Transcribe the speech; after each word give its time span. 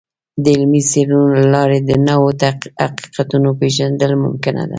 د 0.43 0.45
علمي 0.55 0.81
څیړنو 0.89 1.23
له 1.37 1.45
لارې 1.55 1.79
د 1.89 1.91
نوو 2.07 2.27
حقیقتونو 2.81 3.47
پیژندل 3.59 4.11
ممکنه 4.23 4.61
ده. 4.67 4.69